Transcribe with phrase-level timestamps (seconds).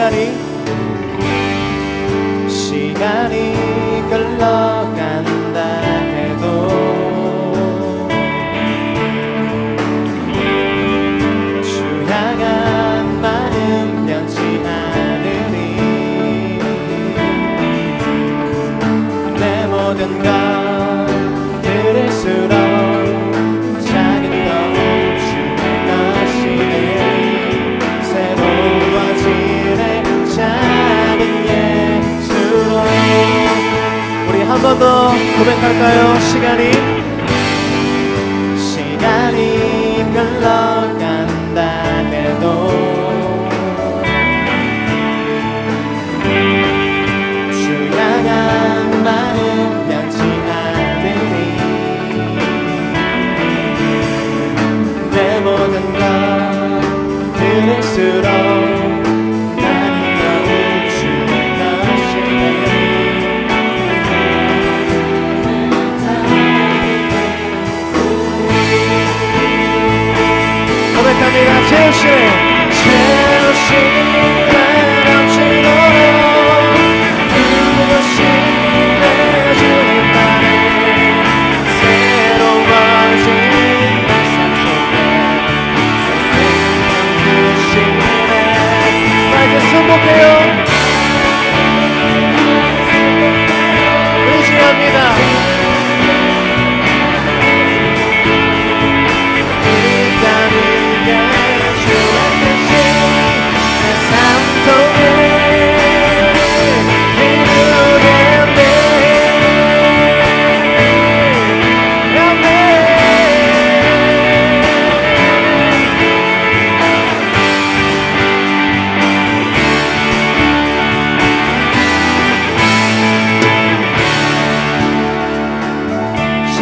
[0.00, 0.32] がに
[2.50, 3.69] しがに
[34.60, 36.20] 한 번 더 고백할까요?
[36.20, 36.70] 시간이?
[38.58, 41.60] 시간이 흘러간다
[42.10, 42.70] 해도.
[47.52, 50.18] 주양한 마음 변치
[50.50, 51.56] 않으니.
[55.10, 56.00] 내 모든 걸
[57.36, 58.29] 들을수록
[72.70, 74.29] Cielo sin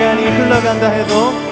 [0.00, 1.49] 시간이 흘러간다 해도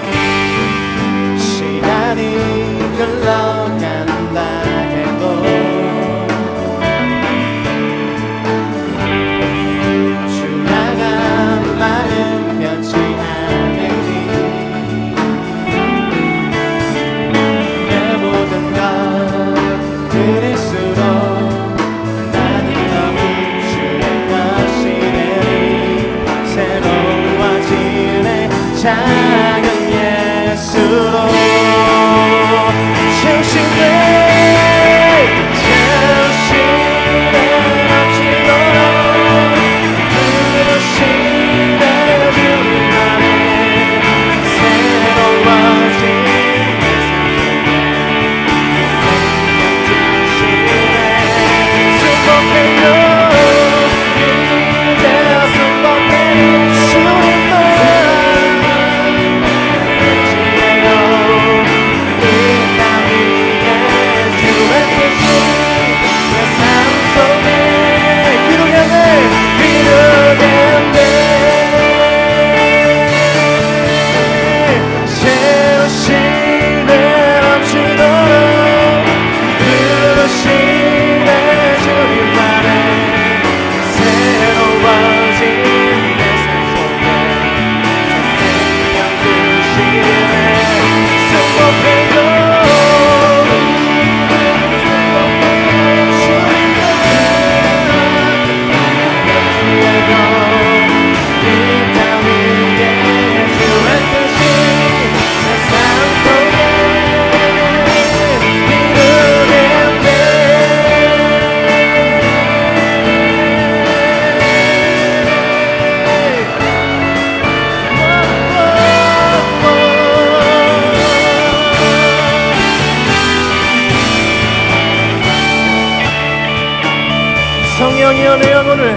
[127.78, 128.96] 성령이여 내 영혼을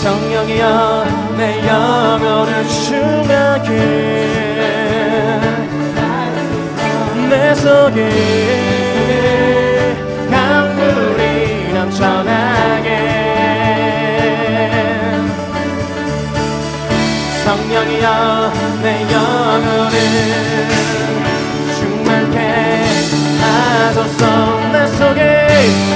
[0.00, 1.04] 성령이여
[1.36, 3.68] 내 영혼을 충만해
[7.28, 7.98] 내 속에
[10.30, 12.88] 강물이 넘쳐나게
[17.44, 18.52] 성령이여
[18.82, 19.92] 내 영혼을
[21.76, 22.36] 충만케
[23.38, 25.95] 하소서 내 속에